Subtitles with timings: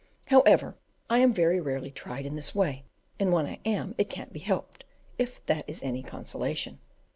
[0.29, 0.79] However,
[1.11, 2.85] I am very rarely tried in this way,
[3.19, 4.83] and when I am it can't be helped,
[5.19, 6.79] if that is any consolation.